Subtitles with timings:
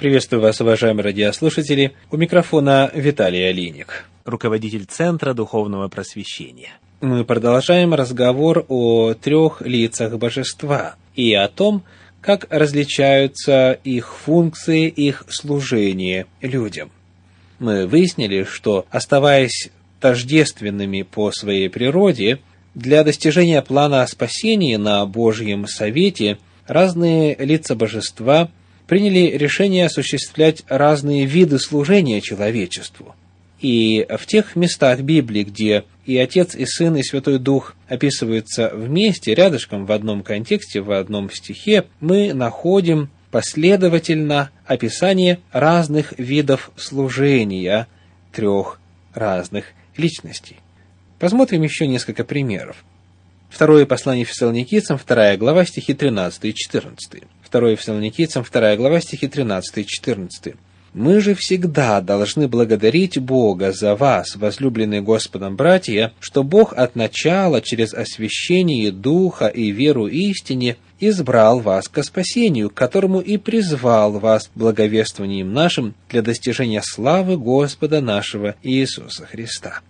[0.00, 1.92] Приветствую вас, уважаемые радиослушатели.
[2.10, 6.70] У микрофона Виталий Алиник, руководитель Центра Духовного Просвещения.
[7.02, 11.82] Мы продолжаем разговор о трех лицах божества и о том,
[12.22, 16.90] как различаются их функции, их служение людям.
[17.58, 19.68] Мы выяснили, что, оставаясь
[20.00, 22.38] тождественными по своей природе,
[22.74, 28.48] для достижения плана спасения на Божьем Совете разные лица божества–
[28.90, 33.14] приняли решение осуществлять разные виды служения человечеству.
[33.60, 39.32] И в тех местах Библии, где и Отец, и Сын, и Святой Дух описываются вместе,
[39.32, 47.86] рядышком, в одном контексте, в одном стихе, мы находим последовательно описание разных видов служения
[48.32, 48.80] трех
[49.14, 50.56] разных личностей.
[51.20, 52.84] Посмотрим еще несколько примеров.
[53.50, 57.22] Второе послание Фессалоникийцам, вторая глава, стихи 13 и 14.
[57.50, 60.54] 2 Фессалоникийцам, 2 глава, стихи 13 и 14.
[60.92, 67.60] «Мы же всегда должны благодарить Бога за вас, возлюбленные Господом братья, что Бог от начала
[67.60, 75.52] через освящение Духа и веру истине избрал вас ко спасению, которому и призвал вас благовествованием
[75.52, 79.80] нашим для достижения славы Господа нашего Иисуса Христа».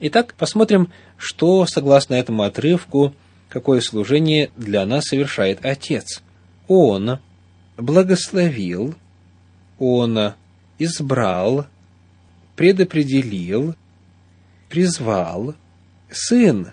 [0.00, 3.14] Итак, посмотрим, что, согласно этому отрывку,
[3.48, 6.22] какое служение для нас совершает Отец–
[6.72, 7.18] он
[7.76, 8.94] благословил,
[9.78, 10.34] Он
[10.78, 11.66] избрал,
[12.56, 13.74] предопределил,
[14.68, 15.54] призвал.
[16.10, 16.72] Сын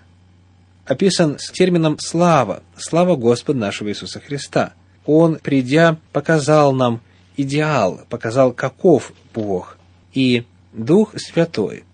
[0.86, 4.72] описан с термином «слава», «слава Господа нашего Иисуса Христа».
[5.06, 7.00] Он, придя, показал нам
[7.36, 9.76] идеал, показал, каков Бог.
[10.12, 11.84] И Дух Святой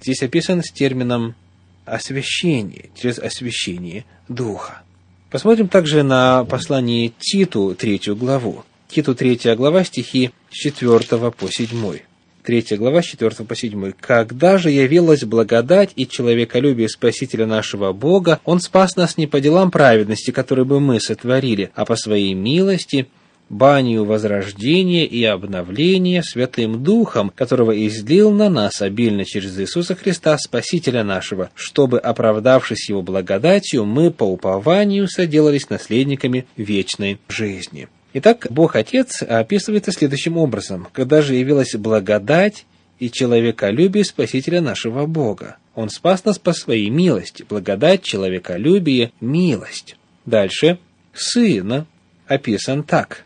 [0.00, 1.34] здесь описан с термином
[1.84, 4.82] освящение, через освящение Духа.
[5.30, 8.64] Посмотрим также на послание Титу, третью главу.
[8.88, 11.98] Титу, третья глава, стихи с 4 по 7.
[12.42, 13.92] Третья глава, с 4 по 7.
[14.00, 19.70] «Когда же явилась благодать и человеколюбие Спасителя нашего Бога, Он спас нас не по делам
[19.70, 23.08] праведности, которые бы мы сотворили, а по Своей милости,
[23.48, 31.04] банию возрождения и обновления Святым Духом, которого излил на нас обильно через Иисуса Христа, Спасителя
[31.04, 37.88] нашего, чтобы, оправдавшись Его благодатью, мы по упованию соделались наследниками вечной жизни».
[38.14, 40.88] Итак, Бог Отец описывается следующим образом.
[40.92, 42.64] Когда же явилась благодать
[42.98, 45.58] и человеколюбие Спасителя нашего Бога.
[45.74, 47.44] Он спас нас по своей милости.
[47.48, 49.96] Благодать, человеколюбие, милость.
[50.26, 50.78] Дальше.
[51.12, 51.86] Сын
[52.26, 53.24] описан так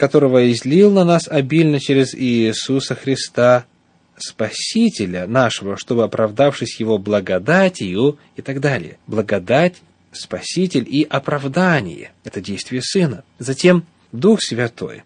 [0.00, 3.66] которого излил на нас обильно через Иисуса Христа,
[4.16, 8.96] Спасителя нашего, чтобы, оправдавшись Его благодатью и так далее.
[9.06, 9.76] Благодать,
[10.10, 13.24] Спаситель и оправдание– это действие Сына.
[13.38, 15.02] Затем Дух Святой.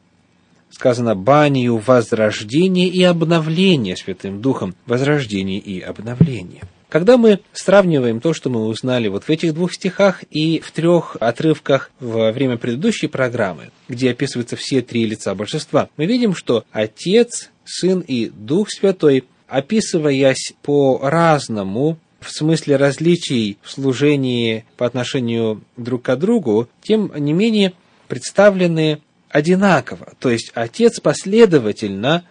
[0.71, 4.77] Сказано «банию возрождения и обновления Святым Духом».
[4.87, 6.63] Возрождение и обновление–
[6.95, 11.17] когда мы сравниваем то, что мы узнали вот в этих двух стихах и в трех
[11.19, 17.51] отрывках во время предыдущей программы, где описываются все три лица божества, мы видим, что Отец,
[17.65, 26.15] Сын и Дух Святой, описываясь по-разному, в смысле различий в служении по отношению друг к
[26.15, 27.73] другу, тем не менее
[28.07, 29.01] представлены
[29.31, 30.13] одинаково.
[30.21, 32.25] То есть Отец последовательно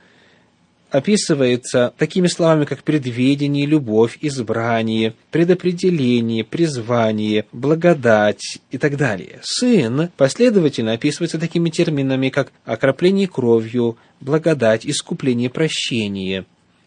[0.94, 9.40] описывается такими словами, как предведение, любовь, избрание, предопределение, призвание, благодать и так далее.
[9.42, 16.46] Сын последовательно описывается такими терминами, как окропление кровью, благодать, искупление, прощение,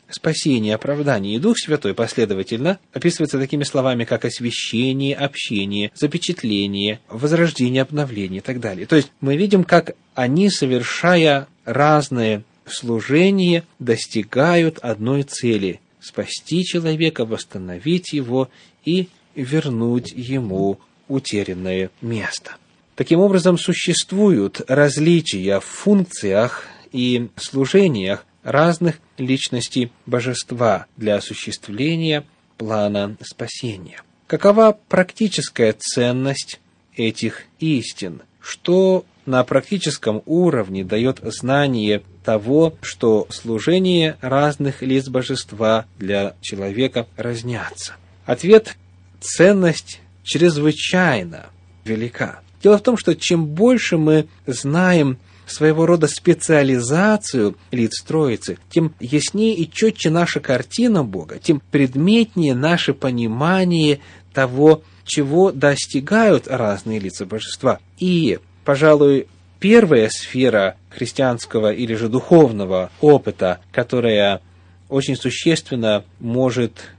[0.08, 1.34] спасение, оправдание.
[1.34, 8.60] И Дух Святой последовательно описывается такими словами, как освящение, общение, запечатление, возрождение, обновление и так
[8.60, 8.86] далее.
[8.86, 18.12] То есть мы видим, как они, совершая разные служении достигают одной цели– спасти человека, восстановить
[18.12, 18.48] его
[18.84, 20.78] и вернуть ему
[21.08, 22.56] утерянное место.
[22.94, 32.24] Таким образом, существуют различия в функциях и служениях разных личностей божества для осуществления
[32.56, 34.02] плана спасения.
[34.26, 36.60] Какова практическая ценность
[36.94, 38.22] этих истин?
[38.40, 47.94] Что на практическом уровне дает знание того, что служение разных лиц божества для человека разнятся.
[48.24, 48.76] Ответ–
[49.20, 51.46] ценность чрезвычайно
[51.84, 52.40] велика.
[52.62, 59.54] Дело в том, что чем больше мы знаем своего рода специализацию лиц Троицы, тем яснее
[59.54, 64.00] и четче наша картина Бога, тем предметнее наше понимание
[64.34, 67.78] того, чего достигают разные лица божества.
[67.98, 69.28] И, пожалуй,
[69.60, 74.42] первая сфера христианского или же духовного опыта, которая
[74.88, 76.90] очень существенно может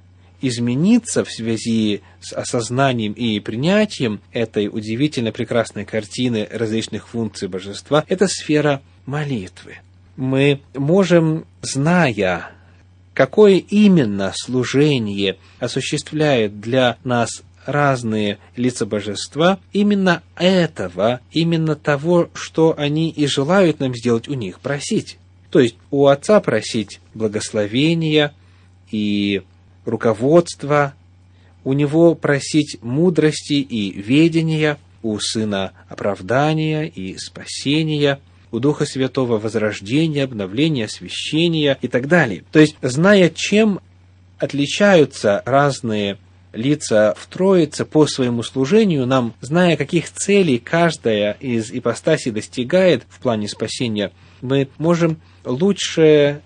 [0.41, 8.27] измениться в связи с осознанием и принятием этой удивительно прекрасной картины различных функций божества, это
[8.27, 9.79] сфера молитвы.
[10.15, 12.51] Мы можем, зная,
[13.13, 23.09] какое именно служение осуществляет для нас разные лица божества, именно этого, именно того, что они
[23.09, 25.19] и желают нам сделать у них, просить.
[25.51, 28.33] То есть у Отца просить благословения
[28.89, 29.43] и
[29.85, 30.93] руководства,
[31.63, 38.19] у Него просить мудрости и ведения, у Сына оправдания и спасения,
[38.51, 42.43] у Духа Святого возрождения, обновления, освящения и так далее.
[42.51, 43.81] То есть, зная, чем
[44.39, 46.17] отличаются разные
[46.53, 53.19] лица в Троице по своему служению, нам, зная, каких целей каждая из ипостасей достигает в
[53.19, 54.11] плане спасения,
[54.41, 56.41] мы можем лучше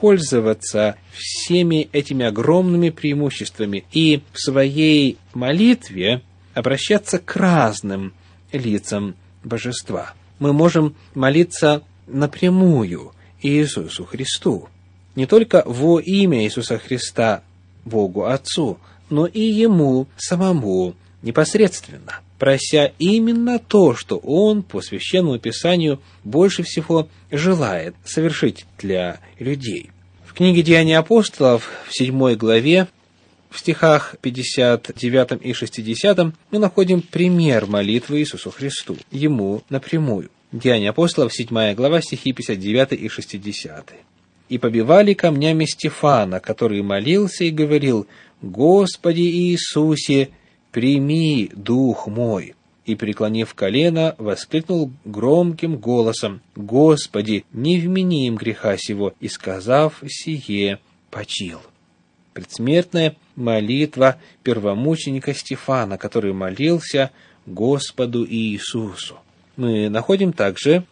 [0.00, 6.22] пользоваться всеми этими огромными преимуществами и в своей молитве
[6.54, 8.14] обращаться к разным
[8.52, 10.14] лицам божества.
[10.38, 13.12] Мы можем молиться напрямую
[13.42, 14.68] Иисусу Христу,
[15.14, 17.42] не только во имя Иисуса Христа
[17.84, 18.78] Богу Отцу,
[19.10, 27.08] но и Ему самому непосредственно, прося именно то, что Он по Священному Писанию больше всего
[27.30, 29.90] желает совершить для людей.
[30.24, 32.88] В книге «Деяния апостолов» в 7 главе
[33.50, 36.18] в стихах 59 и 60
[36.50, 40.30] мы находим пример молитвы Иисусу Христу, Ему напрямую.
[40.52, 43.92] Деяния апостолов, 7 глава, стихи 59 и 60.
[44.48, 48.06] «И побивали камнями Стефана, который молился и говорил,
[48.42, 50.30] «Господи Иисусе,
[50.70, 52.54] прими дух мой!»
[52.86, 60.78] И, преклонив колено, воскликнул громким голосом, «Господи, не вмени им греха сего!» И, сказав сие,
[61.10, 61.60] почил.
[62.32, 67.10] Предсмертная молитва первомученика Стефана, который молился
[67.46, 69.18] Господу Иисусу.
[69.56, 70.84] Мы находим также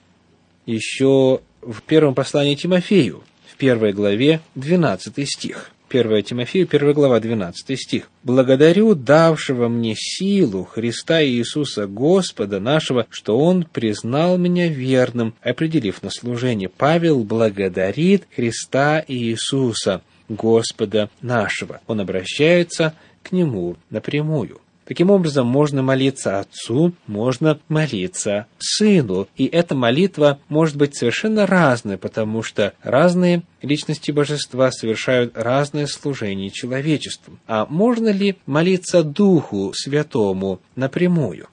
[0.66, 5.70] еще в первом послании Тимофею, в первой главе, 12 стих.
[5.88, 8.10] 1 Тимофею, 1 глава, 12 стих.
[8.24, 16.10] «Благодарю давшего мне силу Христа Иисуса Господа нашего, что Он признал меня верным, определив на
[16.10, 16.68] служение».
[16.68, 21.80] Павел благодарит Христа Иисуса, Господа нашего.
[21.86, 24.60] Он обращается к Нему напрямую.
[24.86, 29.26] Таким образом, можно молиться Отцу, можно молиться Сыну.
[29.36, 36.50] И эта молитва может быть совершенно разной, потому что разные личности божества совершают разное служение
[36.50, 37.36] человечеству.
[37.48, 41.48] А можно ли молиться Духу Святому напрямую?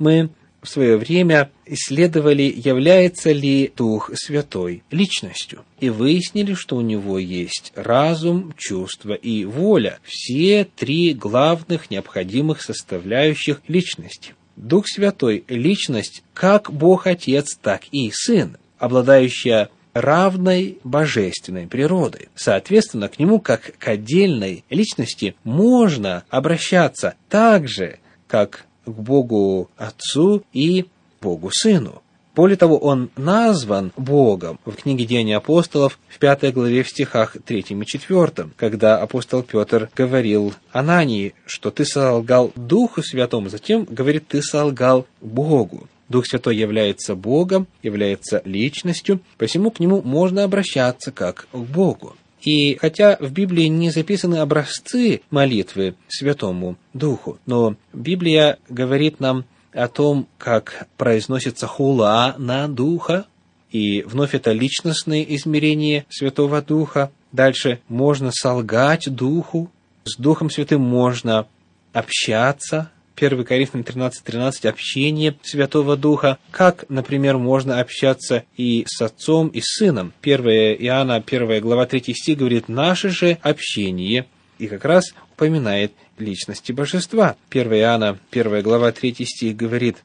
[0.00, 0.30] Мы
[0.64, 7.72] в свое время исследовали, является ли Дух Святой личностью, и выяснили, что у него есть
[7.74, 14.34] разум, чувство и воля, все три главных необходимых составляющих личности.
[14.56, 22.28] Дух Святой– личность как Бог Отец, так и Сын, обладающая равной божественной природой.
[22.34, 30.42] Соответственно, к нему как к отдельной личности можно обращаться так же, как к Богу Отцу
[30.52, 30.86] и
[31.20, 32.02] Богу Сыну.
[32.34, 37.66] Более того, он назван Богом в книге Деяний апостолов в пятой главе в стихах 3
[37.68, 44.42] и 4, когда апостол Петр говорил Анании, что ты солгал Духу Святому, затем говорит, ты
[44.42, 45.86] солгал Богу.
[46.08, 52.16] Дух Святой является Богом, является личностью, посему к нему можно обращаться как к Богу.
[52.44, 59.88] И хотя в Библии не записаны образцы молитвы Святому Духу, но Библия говорит нам о
[59.88, 63.26] том, как произносится хула на Духа,
[63.70, 67.10] и вновь это личностное измерение Святого Духа.
[67.32, 69.70] Дальше можно солгать Духу,
[70.04, 71.48] с Духом Святым можно
[71.92, 79.48] общаться, 1 Коринфянам 13.13 13, общение Святого Духа, как, например, можно общаться и с Отцом,
[79.48, 80.12] и с Сыном.
[80.22, 80.46] 1
[80.80, 84.26] Иоанна, 1 глава 3 стих говорит, наше же общение,
[84.58, 87.36] и как раз упоминает личности Божества.
[87.50, 89.96] 1 Иоанна, 1 глава 3 стих говорит,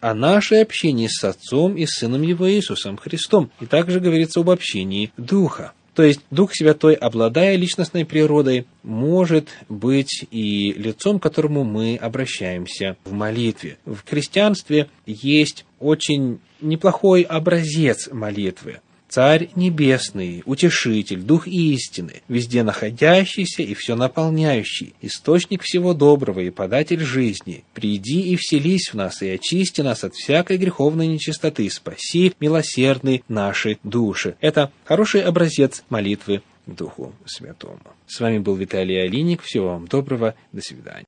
[0.00, 3.50] о нашей общении с Отцом и Сыном Его Иисусом Христом.
[3.60, 5.72] И также говорится об общении Духа.
[5.94, 12.96] То есть Дух Святой, обладая личностной природой, может быть и лицом, к которому мы обращаемся
[13.04, 13.78] в молитве.
[13.84, 18.80] В христианстве есть очень неплохой образец молитвы.
[19.14, 26.98] Царь Небесный, Утешитель, Дух истины, везде находящийся и все наполняющий, Источник всего доброго и податель
[26.98, 33.22] жизни, приди и вселись в нас и очисти нас от всякой греховной нечистоты, спаси, милосердный,
[33.28, 34.34] наши души.
[34.40, 37.78] Это хороший образец молитвы Духу Святому.
[38.08, 39.42] С вами был Виталий Алиник.
[39.42, 40.34] Всего вам доброго.
[40.50, 41.02] До свидания.